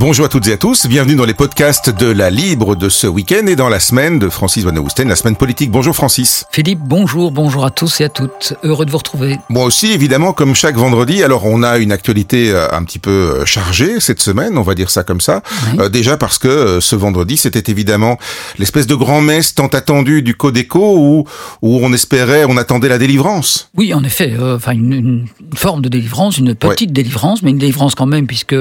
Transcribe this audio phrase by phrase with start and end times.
[0.00, 3.08] Bonjour à toutes et à tous, bienvenue dans les podcasts de la Libre de ce
[3.08, 5.72] week-end et dans la semaine de Francis Van la semaine politique.
[5.72, 6.46] Bonjour Francis.
[6.52, 8.54] Philippe, bonjour, bonjour à tous et à toutes.
[8.62, 9.38] Heureux de vous retrouver.
[9.48, 11.24] Moi aussi, évidemment, comme chaque vendredi.
[11.24, 14.76] Alors, on a une actualité euh, un petit peu euh, chargée cette semaine, on va
[14.76, 15.42] dire ça comme ça.
[15.80, 18.18] Euh, déjà parce que ce vendredi, c'était évidemment
[18.60, 21.24] l'espèce de grand-messe tant attendue du Codeco où,
[21.62, 23.68] où on espérait, on attendait la délivrance.
[23.76, 28.06] Oui, en effet, enfin une, forme de délivrance, une petite délivrance, mais une délivrance quand
[28.06, 28.54] même puisque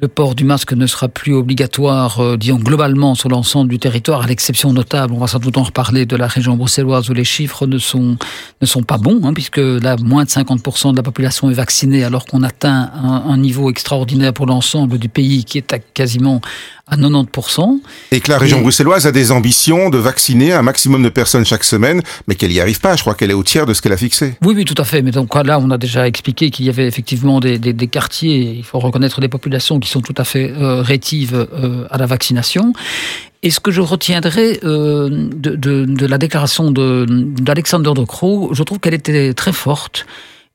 [0.00, 4.22] le port du masque ne sera plus obligatoire, euh, disons globalement, sur l'ensemble du territoire,
[4.22, 7.24] à l'exception notable, on va sans doute en reparler, de la région bruxelloise où les
[7.24, 8.16] chiffres ne sont,
[8.60, 12.04] ne sont pas bons, hein, puisque là, moins de 50% de la population est vaccinée,
[12.04, 16.40] alors qu'on atteint un, un, niveau extraordinaire pour l'ensemble du pays qui est à quasiment
[16.88, 17.80] à 90%.
[18.12, 21.64] Et que la région bruxelloise a des ambitions de vacciner un maximum de personnes chaque
[21.64, 22.96] semaine, mais qu'elle n'y arrive pas.
[22.96, 24.36] Je crois qu'elle est au tiers de ce qu'elle a fixé.
[24.44, 25.02] Oui, oui, tout à fait.
[25.02, 28.54] Mais donc là, on a déjà expliqué qu'il y avait effectivement des, des, des, quartiers,
[28.56, 32.06] il faut reconnaître des populations qui sont tout à fait euh, rétives euh, à la
[32.06, 32.72] vaccination.
[33.42, 38.50] Et ce que je retiendrai euh, de, de, de, la déclaration d'Alexander de, de Croo,
[38.52, 40.06] je trouve qu'elle était très forte.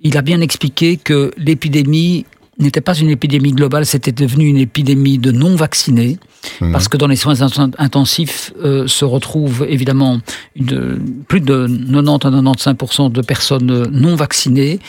[0.02, 2.26] Il a bien expliqué que l'épidémie
[2.60, 6.18] n'était pas une épidémie globale, c'était devenu une épidémie de non-vaccinés,
[6.62, 6.72] mhm.
[6.72, 7.36] parce que dans les soins
[7.78, 10.20] intensifs euh, se retrouvent évidemment
[10.56, 14.80] une, plus de 90 à 95% de personnes non vaccinées.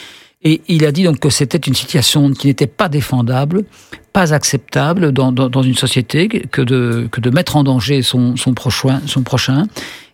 [0.47, 3.65] Et il a dit donc que c'était une situation qui n'était pas défendable,
[4.12, 8.37] pas acceptable dans, dans, dans, une société, que de, que de mettre en danger son,
[8.37, 9.01] son prochain.
[9.07, 9.65] Son prochain.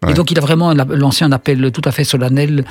[0.09, 2.65] Et donc il a vraiment lancé un appel tout à fait solennel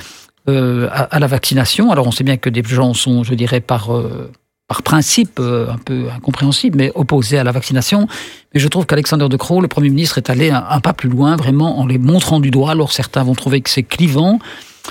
[0.48, 1.92] euh, à, à, la vaccination.
[1.92, 4.32] Alors on sait bien que des gens sont, je dirais, par, euh,
[4.70, 8.06] par principe euh, un peu incompréhensible, mais opposé à la vaccination.
[8.54, 11.34] Mais je trouve qu'Alexander De Croo, le Premier ministre, est allé un, pas plus loin,
[11.34, 12.70] vraiment en les montrant du doigt.
[12.70, 14.38] Alors certains vont trouver que c'est clivant.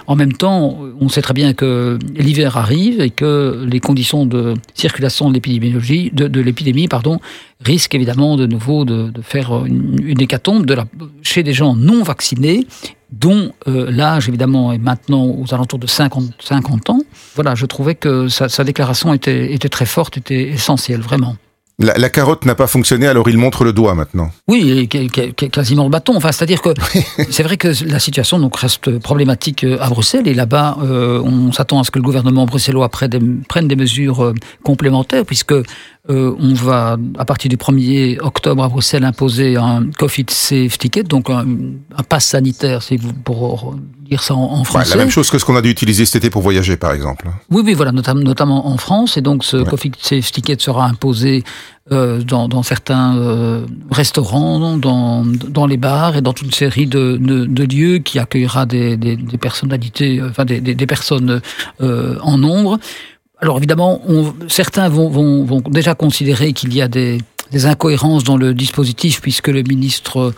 [0.06, 4.54] En même temps, on sait très bien que l'hiver arrive et que les conditions de
[4.74, 7.22] circulation de de, de l'épidémie, pardon,
[7.62, 10.76] risquent évidemment de nouveau de, de faire une, hécatombe de
[11.22, 12.68] chez des gens non vaccinés
[13.12, 17.02] dont euh, l'âge évidemment est maintenant aux alentours de 50, 50 ans.
[17.36, 21.36] Voilà, je trouvais que sa, sa déclaration était, était, très forte, était essentielle, vraiment.
[21.82, 24.32] La, la carotte n'a pas fonctionné, alors il montre le doigt maintenant.
[24.50, 26.14] Oui, quasiment le bâton.
[26.18, 26.72] Enfin, c'est-à-dire que
[27.30, 31.54] c'est vrai que la situation donc reste problématique euh, à Bruxelles et là-bas, euh, on
[31.54, 35.54] s'attend à ce que le gouvernement bruxellois prenne des mesures euh, complémentaires, puisque
[36.10, 41.04] euh, on va, à partir du 1er octobre à Bruxelles, imposer un Covid Safe Ticket,
[41.04, 41.46] donc un,
[41.96, 43.76] un pass sanitaire, c'est pour
[44.10, 44.92] dire ça en, français.
[44.92, 46.94] Ouais, la même chose que ce qu'on a dû utiliser cet été pour voyager, par
[46.94, 47.28] exemple.
[47.52, 49.18] Oui, oui, voilà, notamment, notamment en France.
[49.18, 49.66] Et donc, ce ouais.
[49.66, 51.44] Covid Safe Ticket sera imposé
[51.92, 56.88] euh, dans, dans, certains euh, restaurants, dans, dans les bars et dans toute une série
[56.88, 61.42] de, de, de lieux qui accueillera des, des, des personnalités, enfin des, des, des personnes
[61.82, 62.80] euh, en nombre.
[63.42, 64.02] Alors évidemment,
[64.48, 67.20] certains vont, déjà considérer qu'il y a des,
[67.52, 70.34] des, incohérences dans le dispositif, puisque le ministre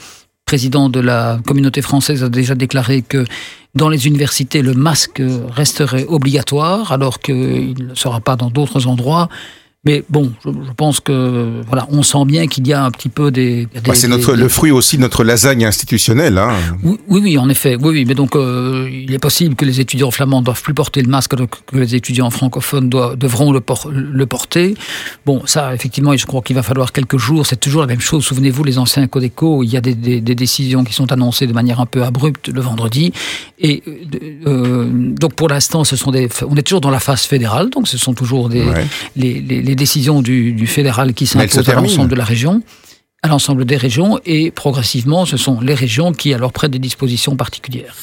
[0.45, 3.25] président de la communauté française a déjà déclaré que
[3.73, 9.29] dans les universités, le masque resterait obligatoire, alors qu'il ne sera pas dans d'autres endroits.
[9.83, 13.09] Mais bon, je, je, pense que voilà, on sent bien qu'il y a un petit
[13.09, 13.65] peu des.
[13.65, 16.37] des bah, c'est notre des, le fruit aussi de notre lasagne institutionnelle.
[16.37, 16.51] Hein.
[16.83, 18.05] Oui, oui, en effet, oui, oui.
[18.05, 21.35] Mais donc, euh, il est possible que les étudiants flamands doivent plus porter le masque,
[21.35, 24.75] que les étudiants francophones doivent, devront le, por le, porter.
[25.25, 27.47] Bon, ça, effectivement, je crois qu'il va falloir quelques jours.
[27.47, 28.23] C'est toujours la même chose.
[28.23, 31.53] Souvenez-vous, les anciens Codeco, il y a des, des, des, décisions qui sont annoncées de
[31.53, 33.13] manière un peu abrupte le vendredi.
[33.57, 33.81] Et
[34.45, 36.29] euh, donc, pour l'instant, ce sont des.
[36.47, 38.85] On est toujours dans la phase fédérale, donc ce sont toujours des ouais.
[39.15, 42.61] les, les les décisions du, du fédéral qui s'imposent à l'ensemble de la région
[43.23, 47.35] à l'ensemble des régions et progressivement ce sont les régions qui alors prennent des dispositions
[47.35, 47.95] particulières.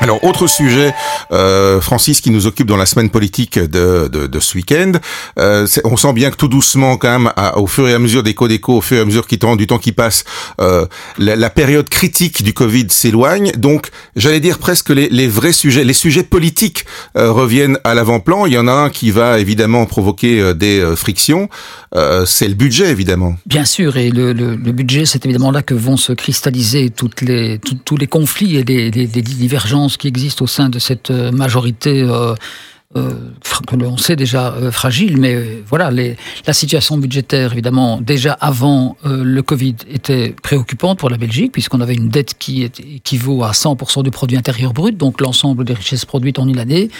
[0.00, 0.94] Alors, autre sujet,
[1.30, 4.92] euh, Francis, qui nous occupe dans la semaine politique de, de, de ce week-end.
[5.38, 8.22] Euh, on sent bien que tout doucement, quand même, à, au fur et à mesure
[8.22, 10.24] des co-déco, au fur et à mesure qui du temps qui passe,
[10.60, 10.86] euh,
[11.18, 13.52] la, la, période critique du Covid s'éloigne.
[13.56, 16.84] Donc, j'allais dire presque les, les, vrais sujets, les sujets politiques
[17.16, 18.46] euh, reviennent à l'avant-plan.
[18.46, 21.48] Il y en a un qui va évidemment provoquer euh, des euh, frictions.
[22.26, 23.34] c'est le budget, évidemment.
[23.46, 27.20] Bien sûr, et le, le, le budget, c'est évidemment là que vont se cristalliser toutes
[27.22, 31.10] les, tous les conflits et les, les, les divergences qui existe au sein de cette
[31.10, 32.06] euh, majorité
[32.96, 33.30] euh,
[33.66, 36.16] que sait déjà euh, fragile, mais euh, voilà, les,
[36.46, 41.80] la situation budgétaire, évidemment, déjà avant euh, le Covid, était préoccupante pour la Belgique, puisqu'on
[41.80, 46.04] avait une dette qui équivaut à 100% du produit intérieur brut, donc l'ensemble des richesses
[46.04, 46.90] produites en une année.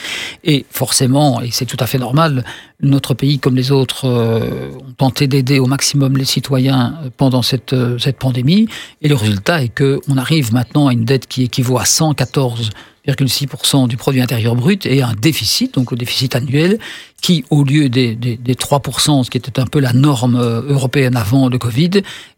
[0.45, 2.45] Et forcément, et c'est tout à fait normal,
[2.83, 7.75] notre pays, comme les autres, euh, ont tenté d'aider au maximum les citoyens pendant cette,
[7.99, 8.69] cette pandémie.
[9.03, 12.71] Et le résultat est qu'on arrive maintenant à une dette qui équivaut à 114
[13.07, 16.79] 2,6% du produit intérieur brut et un déficit, donc le déficit annuel,
[17.23, 20.63] qui, au lieu des, des, des 3%, ce qui était un peu la norme euh,
[20.69, 21.91] européenne avant le Covid,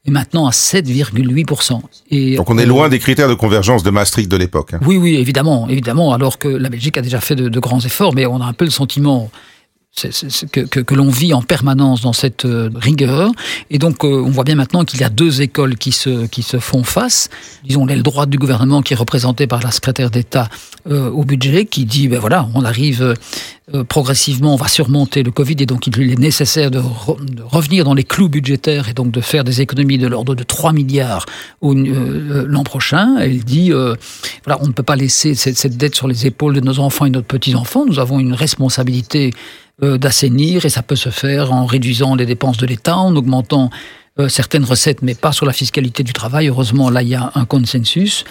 [0.07, 1.81] est maintenant à 7,8%.
[2.11, 4.75] Et donc on est loin des critères de convergence de Maastricht de l'époque.
[4.75, 4.81] Hein.
[4.87, 8.15] Oui, oui, évidemment, évidemment, alors que la Belgique a déjà fait de, de grands efforts,
[8.15, 9.31] mais on a un peu le sentiment
[9.95, 13.31] que, que, que l'on vit en permanence dans cette euh, rigueur.
[13.71, 16.43] Et donc, euh, on voit bien maintenant qu'il y a deux écoles qui se, qui
[16.43, 17.29] se font face.
[17.65, 20.49] Disons, l'aile droite du gouvernement qui est représentée par la secrétaire d'État
[20.89, 23.15] euh, au budget, qui dit, ben voilà, on arrive
[23.89, 27.95] progressivement, on va surmonter le Covid, et donc il est nécessaire de, de, revenir dans
[27.95, 31.25] les clous budgétaires et donc de faire des économies de l'ordre de 3 milliards
[31.63, 33.17] l'an prochain.
[33.19, 36.61] Elle dit, voilà, on ne peut pas laisser cette, cette dette sur les épaules de
[36.61, 37.87] nos enfants et de nos petits-enfants.
[37.87, 39.33] Nous avons une responsabilité
[39.83, 43.71] euh, d'assainir et ça peut se faire en réduisant les dépenses de l'État, en augmentant
[44.21, 46.49] euh, certaines recettes, mais pas sur la fiscalité du travail.
[46.49, 48.25] Heureusement, là, il y a un consensus.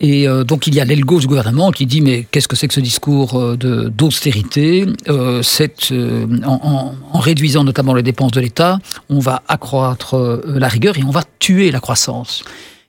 [0.00, 2.68] Et euh, donc il y a gauche du gouvernement qui dit mais qu'est-ce que c'est
[2.68, 4.86] que ce discours d'austérité?
[5.08, 8.78] En, réduisant notamment les dépenses de l'État,
[9.08, 12.44] on va accroître la rigueur et on va tuer la croissance.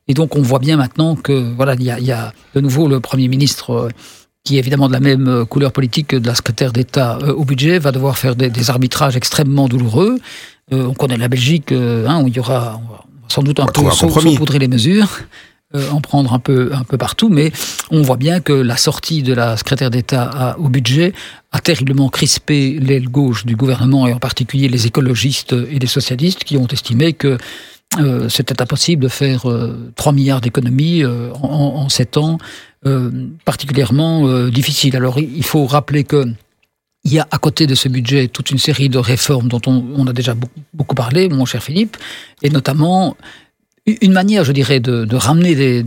[0.07, 3.27] Et donc on voit bien maintenant que voilà il y a de nouveau le Premier
[3.29, 3.89] ministre
[4.44, 7.34] qui est évidemment de la même euh, couleur politique que de la secrétaire d'État euh,
[7.34, 10.19] au budget, va devoir faire des, arbitrages extrêmement douloureux.
[10.74, 12.81] Euh, on connaît la Belgique, hein, où il y aura
[13.28, 15.10] sans doute un peu saupoudrer les mesures,
[15.92, 17.51] en prendre un peu, un peu partout, mais
[17.90, 21.13] on voit bien que la sortie de la secrétaire d'État au budget
[21.51, 26.44] a terriblement crispé l'aile gauche du gouvernement, et en particulier les écologistes et les socialistes,
[26.44, 27.40] qui ont estimé que
[28.30, 29.45] c'était impossible de faire
[29.95, 32.38] 3 milliards d'économies en, en 7 ans
[32.86, 34.98] euh, particulièrement euh, difficile.
[34.98, 36.25] Alors il faut rappeler que
[37.06, 40.06] il y a à côté de ce budget toute une série de réformes dont on,
[40.07, 40.36] a déjà
[40.74, 41.98] beaucoup, parlé, mon cher Philippe,
[42.42, 43.16] et notamment
[43.85, 45.83] une manière, je dirais, de, de ramener des,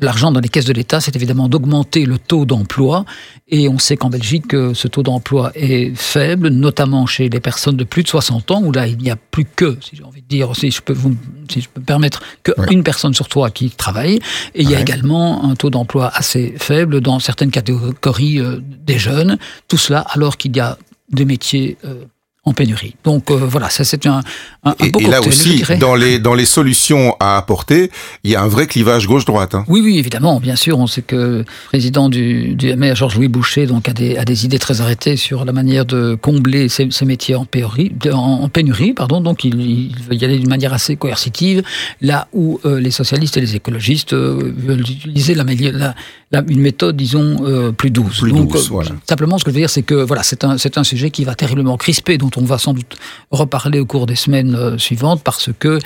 [0.00, 3.04] de l'argent dans les caisses de l'État, c'est évidemment d'augmenter le taux d'emploi.
[3.48, 7.76] Et on sait qu'en Belgique, euh, ce taux d'emploi est faible, notamment chez les personnes
[7.76, 10.22] de plus de 60 ans, où là, il n'y a plus que, si j'ai envie
[10.22, 11.14] de dire, si je peux vous,
[11.50, 14.20] si je peux me permettre, qu'une personne sur trois qui travaille.
[14.54, 18.98] Et il y a également un taux d'emploi assez faible dans certaines catégories euh, des
[18.98, 19.38] jeunes.
[19.68, 20.78] Tout cela alors qu'il y a
[21.10, 22.04] des métiers euh,
[22.44, 22.94] en pénurie.
[23.04, 24.22] Donc euh, voilà, ça c'est un,
[24.64, 27.90] un, et, beau et là aussi, dans les dans les solutions à apporter,
[28.24, 29.54] il y a un vrai clivage gauche-droite.
[29.54, 29.64] Hein.
[29.68, 30.78] Oui, oui, évidemment, bien sûr.
[30.78, 34.46] On sait que le président du, du MR, Georges-Louis Boucher, donc a des, a des
[34.46, 38.48] idées très arrêtées sur la manière de combler ces, ces métiers en pénurie, en, en,
[38.48, 39.20] pénurie, pardon.
[39.20, 41.62] Donc il, il veut y aller d'une manière assez coercitive,
[42.00, 45.94] là où euh, les socialistes et les écologistes euh, veulent utiliser la, la,
[46.32, 48.20] la, une méthode, disons, plus douce.
[48.20, 48.92] Plus donc, douce, voilà.
[49.06, 51.24] simplement, ce que je veux dire, c'est que voilà, c'est un c'est un sujet qui
[51.24, 52.16] va terriblement crisper.
[52.16, 52.96] Donc on va sans doute
[53.30, 55.78] reparler au cours des semaines euh, suivantes parce que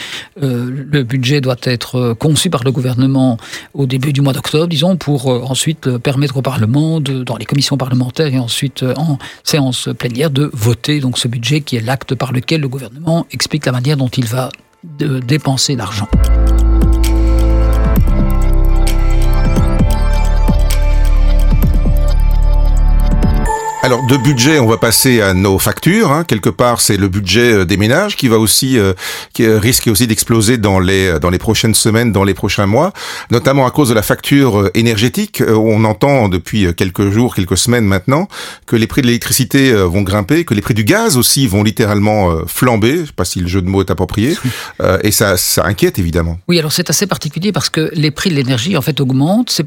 [0.43, 3.37] euh, le budget doit être euh, conçu par le gouvernement
[3.75, 8.33] au début du mois d'octobre, disons, pour ensuite permettre au Parlement, dans les commissions parlementaires
[8.33, 12.61] et ensuite en séance plénière, de voter donc ce budget qui est l'acte par lequel
[12.61, 14.51] le gouvernement explique la manière dont il va
[14.85, 16.09] dépenser l'argent.
[23.85, 26.11] Alors de budget, on va passer à nos factures.
[26.11, 26.25] Hein.
[26.25, 28.95] Quelque part, c'est le budget euh, des ménages qui va aussi, euh,
[29.35, 32.95] qui risque aussi d'exploser dans les dans les prochaines semaines, dans les prochains mois,
[33.31, 35.43] notamment à cause de la facture euh, énergétique.
[35.47, 38.27] On entend depuis quelques jours, quelques semaines maintenant,
[38.65, 42.47] que les prix de l'électricité vont grimper, que les prix du gaz aussi vont littéralement
[42.47, 43.01] flamber.
[43.01, 44.35] Je sais pas si le jeu de mots est approprié,
[45.03, 46.39] et ça, ça inquiète évidemment.
[46.49, 49.61] Oui, alors c'est assez particulier parce que les prix de l'énergie en fait augmentent.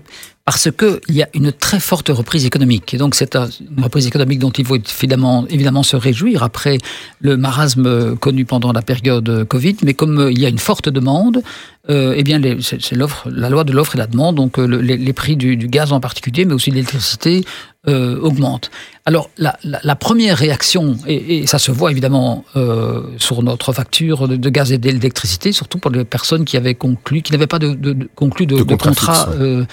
[0.47, 2.93] Parce qu'il y a une très forte reprise économique.
[2.93, 6.77] Et donc c'est une reprise économique dont il faut évidemment, se réjouir après
[7.19, 9.75] le marasme connu pendant la période Covid.
[9.83, 11.43] Mais comme il y a une forte demande,
[11.89, 12.79] euh, eh bien c'est
[13.25, 14.37] la loi de l'offre et la demande.
[14.37, 17.43] Donc le, les, prix du, gaz en particulier, mais aussi de l'électricité,
[17.89, 18.69] euh, augmentent.
[19.05, 23.71] Alors la, la, la, première réaction, et, et, ça se voit évidemment euh, sur notre
[23.71, 27.47] facture de, de gaz et d'électricité, surtout pour les personnes qui avaient conclu, qui n'avaient
[27.47, 29.63] pas de, de, de, conclu de, contrat, euh,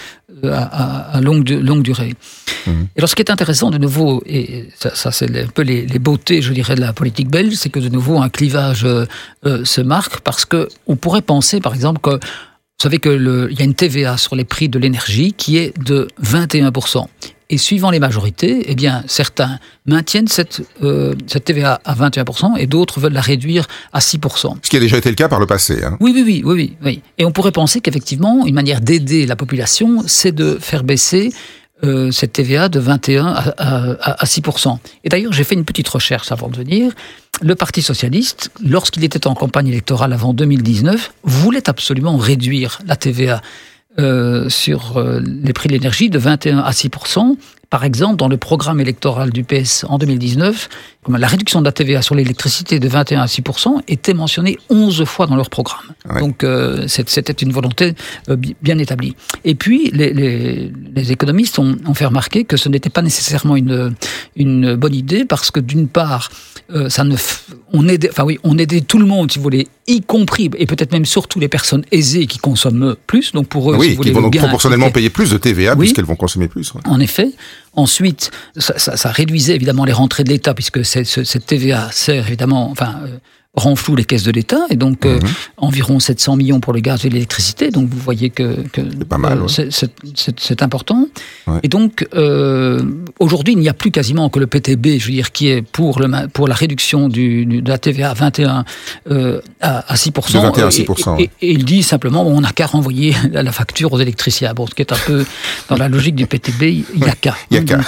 [0.45, 2.15] à, à, longue, longue durée.
[2.69, 2.71] Mmh.
[2.95, 5.85] Et alors ce qui est intéressant de nouveau, et ça, ça c'est un peu les,
[5.85, 8.87] les, beautés, je dirais, de la politique belge, c'est que de nouveau un clivage
[9.45, 13.65] se marque parce que on pourrait penser, par exemple, que vous savez qu'il y a
[13.65, 17.07] une TVA sur les prix de l'énergie qui est de 21%.
[17.51, 22.67] Et suivant les majorités, eh bien, certains maintiennent cette, euh, cette TVA à 21% et
[22.67, 24.57] d'autres veulent la réduire à 6%.
[24.63, 25.85] Ce qui a déjà été le cas par le passé.
[25.85, 25.99] Hein.
[26.01, 27.03] Oui, oui, oui, oui, oui, oui.
[27.19, 31.33] Et on pourrait penser qu'effectivement, une manière d'aider la population, c'est de faire baisser
[31.85, 34.79] euh, cette TVA de 21 à, à, à 6%.
[35.05, 36.93] Et d'ailleurs, j'ai fait une petite recherche avant de venir.
[37.43, 43.43] Le Parti socialiste, lorsqu'il était en campagne électorale avant 2019, voulait absolument réduire la TVA
[43.97, 46.91] sur les prix de l'énergie de 21 à 6
[47.75, 50.69] par exemple, dans le programme électoral du PS en 2019,
[51.09, 53.43] la réduction de la TVA sur l'électricité de 21 à 6
[53.89, 55.83] était mentionnée 11 fois dans leur programme.
[56.21, 57.95] Donc euh, c'était une volonté
[58.29, 59.17] euh, bien établie.
[59.45, 60.71] Et puis les,
[61.11, 63.97] économistes ont, fait remarquer que ce n'était pas nécessairement une,
[64.37, 66.31] une bonne idée parce que d'une part,
[66.71, 67.17] euh, ça ne,
[67.73, 70.67] on aidait, enfin oui, on aidait tout le monde, si vous voulez, y compris et
[70.67, 73.33] peut-être même surtout les personnes aisées qui consomment plus.
[73.33, 76.05] Donc pour eux, oui, si vous qui vont donc proportionnellement payer plus de TVA puisqu'elles
[76.05, 76.73] vont consommer plus.
[76.85, 77.31] En effet.
[77.77, 83.01] Ensuite, ça, ça, réduisait évidemment les rentrées de l'État puisque cette TVA sert évidemment, enfin,
[83.05, 83.19] euh,
[83.57, 85.29] renfloue les caisses de l'État et donc euh, mhm.
[85.59, 87.71] environ 700 millions pour le gaz et l'électricité.
[87.71, 89.69] Donc vous voyez que, que euh,
[90.39, 91.09] c'est important.
[91.63, 92.83] Et donc euh,
[93.21, 96.01] aujourd'hui il n'y a plus quasiment que le PTB, je veux dire, qui est pour
[96.01, 98.65] le pour la réduction du, de la TVA à 21
[99.61, 100.87] à, à 6 de 21 à 6
[101.19, 104.53] et, il dit simplement on n'a qu'à renvoyer la, facture aux électriciens.
[104.55, 105.25] Bon, ce qui est un peu
[105.69, 107.37] dans la logique du PTB, il n'y a qu'à.
[107.51, 107.81] Il y a qu'à.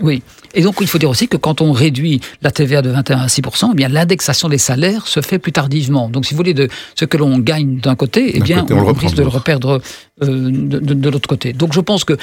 [0.00, 0.22] oui.
[0.54, 3.28] Et donc, il faut dire aussi que quand on réduit la TVA de 21 à
[3.28, 6.08] 6 eh bien, l'indexation des salaires se fait plus tardivement.
[6.08, 9.16] Donc, si vous voulez, de ce que l'on gagne d'un côté, eh bien, on, risque
[9.16, 9.80] de le reperdre
[10.22, 11.52] euh, de, l'autre côté.
[11.52, 12.16] Donc, je pense que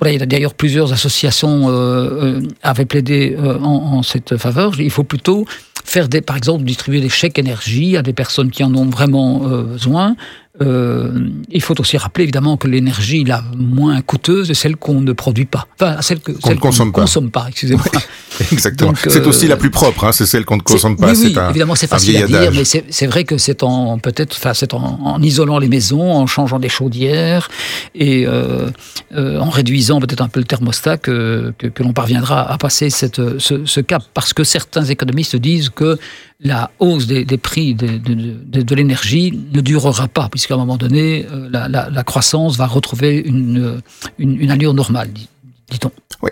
[0.00, 4.36] voilà, il y a d'ailleurs plusieurs associations euh, euh avaient plaidé euh, en, en, cette
[4.36, 4.80] faveur.
[4.80, 5.44] Il faut plutôt
[5.84, 9.38] faire des, par exemple, distribuer des chèques énergie à des personnes qui en ont vraiment
[9.38, 10.16] besoin,
[10.60, 15.12] euh, il faut aussi rappeler évidemment que l'énergie la moins coûteuse est celle qu'on ne
[15.12, 17.02] produit pas, enfin celle que qu'on ne consomme, pas.
[17.02, 17.46] consomme pas.
[17.48, 17.84] Excusez-moi.
[18.52, 18.92] exactement.
[19.08, 21.12] c'est aussi la plus propre, hein, c'est celle qu'on ne consomme pas.
[21.12, 24.54] Oui, oui évidemment c'est facile à dire, mais c'est vrai que c'est en peut-être, enfin
[24.54, 27.48] c'est en, isolant les maisons, en changeant des chaudières
[27.94, 28.70] et euh,
[29.14, 33.38] euh, en réduisant peut-être un peu le thermostat que, que, l'on parviendra à passer cette,
[33.38, 35.98] ce, ce cap, parce que certains économistes disent que
[36.40, 41.48] la hausse des, prix de, de, l'énergie ne durera pas, puisqu'à un moment donné, euh,
[41.50, 43.80] la, croissance va retrouver une,
[44.18, 45.10] une allure normale,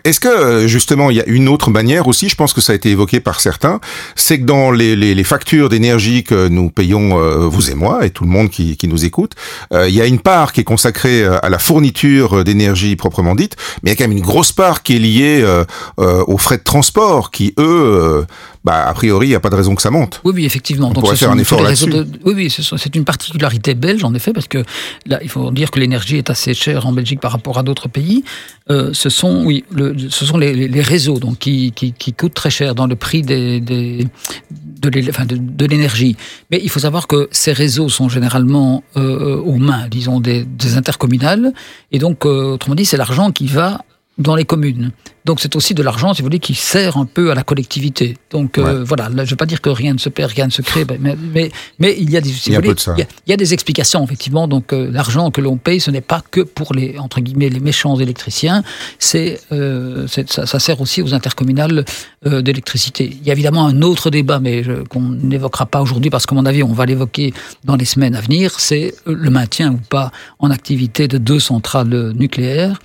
[0.05, 2.73] Est-ce que euh, justement il y a une autre manière aussi, je pense que ça
[2.73, 3.81] a été évoqué par certains,
[4.16, 8.25] c'est que dans les, factures d'énergie que nous payons, euh, vous et moi, et tout
[8.25, 9.33] le monde qui, qui nous écoute,
[9.73, 13.57] euh, il y a une part qui est consacrée à la fourniture d'énergie proprement dite,
[13.83, 15.64] mais il y a quand même une grosse part qui est liée
[15.99, 18.25] aux frais de transport, qui eux,
[18.66, 20.20] bah, a priori, il n'y a pas de raison que ça monte.
[20.25, 20.88] Oui, oui, effectivement.
[20.88, 21.88] On Donc, pourrait faire un effort là-dessus.
[22.25, 24.64] Oui, oui, c'est une particularité belge, en effet, parce que
[25.06, 27.88] là, il faut dire que l'énergie est assez chère en Belgique par rapport à d'autres
[27.88, 28.25] pays.
[28.68, 29.64] ce sont, oui,
[30.11, 31.73] ce sont les, réseaux donc, qui,
[32.18, 36.16] coûtent très cher dans le prix des, de l'énergie.
[36.50, 40.44] Mais il faut savoir que ces réseaux sont généralement euh, aux mains, disons, des,
[40.76, 41.52] intercommunales.
[41.92, 43.82] Et donc, euh, autrement dit, c'est l'argent qui va
[44.18, 44.92] dans les communes.
[45.26, 48.16] Donc c'est aussi de l'argent, si vous voulez, qui sert un peu à la collectivité.
[48.30, 50.52] Donc euh, voilà, je ne veux pas dire que rien ne se perd, rien ne
[50.52, 53.37] se crée, mais, mais, mais il y a des, il, y a il, y a,
[53.37, 54.46] des explications, effectivement.
[54.46, 57.61] Donc euh, l'argent que l'on paye, ce n'est pas que pour les, entre guillemets, les
[57.61, 58.62] méchants électriciens,
[59.00, 61.85] c'est, euh, ça, ça, sert aussi aux intercommunales
[62.25, 63.11] euh, d'électricité.
[63.20, 66.46] Il y a évidemment un autre débat, mais qu'on n'évoquera pas aujourd'hui, parce qu'à mon
[66.46, 70.50] avis, on va l'évoquer dans les semaines à venir, c'est le maintien ou pas en
[70.50, 72.78] activité de deux centrales nucléaires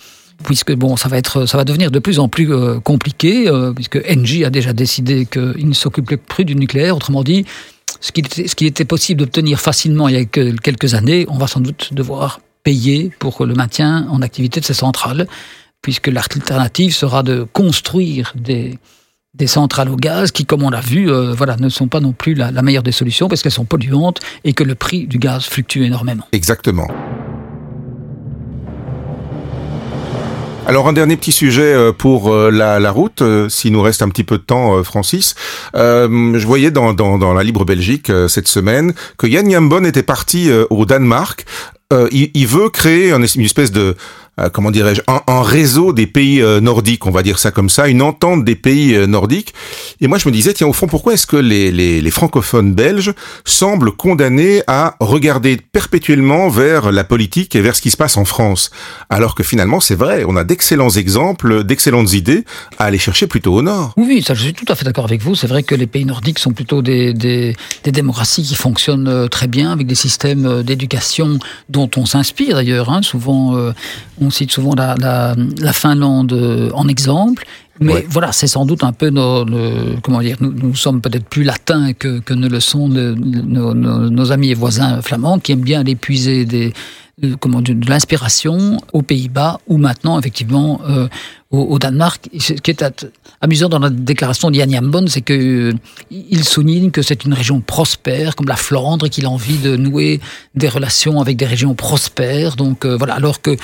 [0.44, 3.74] puisque bon, ça va être, ça va devenir de plus en plus euh, compliqué, euh,
[3.74, 6.96] puisque Engie a déjà décidé qu'il ne s'occupait plus du nucléaire.
[6.96, 7.46] Autrement dit,
[8.00, 11.94] ce qui était, possible d'obtenir facilement il y a quelques années, on va sans doute
[11.94, 15.28] devoir payer pour le maintien en activité de ces centrales,
[15.82, 18.78] puisque l'alternative sera de construire des,
[19.34, 22.12] des centrales au gaz qui, comme on l'a vu, euh, voilà, ne sont pas non
[22.12, 25.20] plus la, la meilleure des solutions parce qu'elles sont polluantes et que le prix du
[25.20, 26.26] gaz fluctue énormément.
[26.32, 26.88] Exactement.
[30.68, 34.04] Alors un dernier petit sujet euh, pour euh, la, la route, euh, s'il nous reste
[34.04, 35.36] un petit peu de temps, Francis.
[35.74, 40.50] je voyais dans, dans, dans, la Libre Belgique cette semaine que Yann Yambon était parti
[40.70, 41.46] au Danemark.
[42.12, 43.96] Il, il, veut créer une espèce de
[44.40, 47.90] euh, comment dirais-je, un, réseau des pays euh, nordiques, on va dire ça comme ça,
[47.90, 49.54] une entente des pays euh, nordiques.
[50.00, 53.92] Et moi, je me disais, tiens, au fond, pourquoi est-ce que les, francophones belges semblent
[53.92, 58.72] condamnés à regarder perpétuellement vers la politique et vers ce qui se passe en France?
[59.10, 62.46] Alors que finalement, c'est vrai, on a d'excellents exemples, d'excellentes idées
[62.80, 63.94] à aller chercher plutôt au nord.
[63.98, 65.36] Oui, ça, je suis tout à fait d'accord avec vous.
[65.36, 69.88] C'est vrai que les pays nordiques sont plutôt des démocraties qui fonctionnent très bien, avec
[69.88, 72.90] des systèmes d'éducation dont on s'inspire d'ailleurs.
[72.90, 73.02] Hein.
[73.02, 73.74] Souvent,
[74.22, 77.46] on cite souvent la, la, Finlande euh, en exemple.
[77.80, 79.44] Mais voilà, c'est sans doute un peu nos,
[80.04, 84.54] comment dire, nous, sommes peut-être plus latins que, que, ne le sont nos, amis et
[84.54, 86.74] voisins flamands qui aiment bien aller puiser des,
[87.40, 91.08] comment, de, l'inspiration aux Pays-Bas où maintenant effectivement euh,
[91.52, 92.30] au, Danemark.
[92.40, 92.84] Ce qui est
[93.42, 95.76] amusant dans la déclaration d'Yann Yambon, c'est qu'il
[96.10, 99.76] il souligne que c'est une région prospère, comme la Flandre, et qu'il a envie de
[99.76, 100.20] nouer
[100.56, 102.56] des relations avec des régions prospères.
[102.56, 103.56] Donc voilà, alors que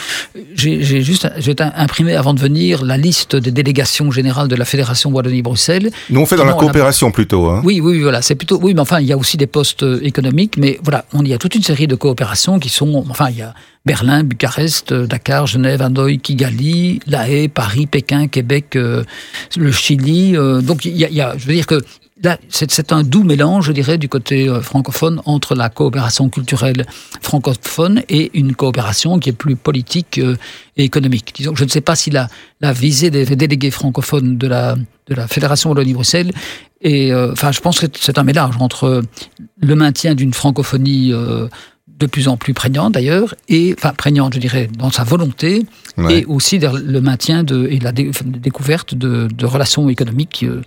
[0.53, 5.12] j'ai juste j'ai imprimé avant de venir la liste des délégations générales de la Fédération
[5.12, 5.89] Wallonie-Bruxelles.
[6.10, 7.48] Nous on fait dans la coopération plutôt.
[7.48, 7.62] Hein.
[7.63, 10.58] Oui, oui, voilà, c'est plutôt oui, mais enfin il y a aussi des postes économiques,
[10.58, 13.41] mais voilà, on y a toute une série de coopérations qui sont, enfin il y
[13.41, 13.53] a
[13.88, 19.03] Berlin, Bucarest, euh, Dakar, Genève, Hanoï, Kigali, La Haye, Paris, Pékin, Québec, euh,
[19.56, 20.36] le Chili.
[20.36, 21.82] Euh, donc il y, a, je veux dire que
[22.50, 26.84] c'est un doux mélange, je dirais, du côté francophone entre la coopération culturelle
[27.22, 30.20] francophone et une coopération qui est plus politique
[30.77, 31.32] et économique.
[31.36, 32.27] Disons, je ne sais pas si la,
[32.60, 36.32] la visée des délégués francophones de la, de la Fédération Wallonie-Bruxelles
[36.82, 39.03] et enfin, je pense que c'est un mélange entre
[39.62, 41.13] le maintien d'une francophonie
[41.97, 45.65] de plus en plus prégnante d'ailleurs, et enfin prégnante, je dirais, dans sa volonté,
[46.09, 50.61] et aussi le maintien de, et la découverte de, relations économiques euh,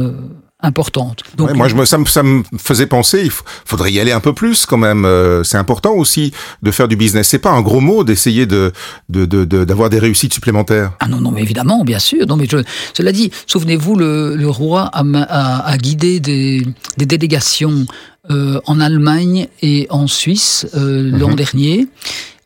[0.00, 0.12] euh,
[0.60, 1.22] importantes.
[1.36, 3.30] Donc, moi, je me, ça, me, ça me faisait penser, il
[3.64, 5.04] faudrait y aller un peu plus quand même.
[5.04, 7.28] Euh, c'est important aussi de faire du business.
[7.28, 8.72] C'est pas un gros mot d'essayer de
[9.08, 10.92] d'avoir de, des réussites supplémentaires.
[11.00, 12.26] Ah non, non, mais évidemment, bien sûr.
[12.26, 12.58] Non, mais je,
[12.94, 16.66] cela dit, souvenez-vous, le, le roi a, a, a guidé des,
[16.96, 17.86] des délégations
[18.30, 21.36] euh, en Allemagne et en Suisse euh, l'an mhm.
[21.36, 21.86] dernier,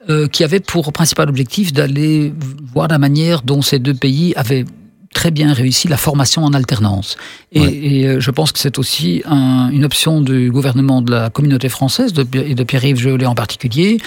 [0.08, 2.34] euh, qui avait pour principal objectif d'aller
[2.74, 4.66] voir la manière dont ces deux pays avaient
[5.14, 7.16] très bien réussi la formation en alternance.
[7.52, 12.24] Et, je pense que c'est aussi une option du gouvernement de la communauté française, de,
[12.38, 13.98] et de Pierre-Yves Jolet en particulier,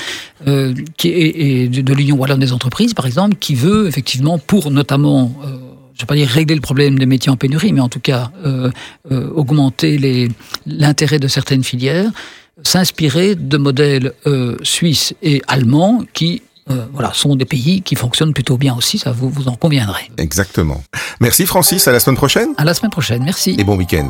[0.96, 5.36] qui est, et de l'Union Wallonne des entreprises, par exemple, qui veut effectivement, pour notamment
[5.95, 8.00] je ne vais pas dire régler le problème des métiers en pénurie, mais en tout
[8.00, 8.71] cas euh,
[9.12, 10.29] euh, augmenter
[10.65, 12.12] l'intérêt de certaines filières,
[12.63, 16.41] s'inspirer de modèles euh, suisses et allemands qui
[16.93, 20.09] voilà, sont des pays qui fonctionnent plutôt bien aussi, ça vous, vous en conviendrez.
[20.17, 20.81] Exactement.
[21.19, 22.53] Merci Francis, à la semaine prochaine.
[22.55, 23.53] À la semaine prochaine, merci.
[23.59, 24.09] Et bon week-end.